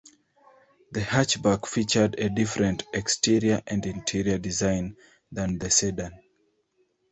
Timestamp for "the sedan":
5.59-6.13